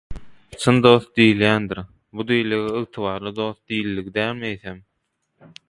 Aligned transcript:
«Çyn 0.61 0.79
dost» 0.85 1.11
diýilýändir, 1.19 1.81
bu 2.21 2.25
diýildigi 2.31 2.73
«Ygtybarly 2.81 3.35
dost» 3.43 3.61
diýildigi 3.73 4.15
dälmi 4.19 4.51
eýsem? 4.53 4.85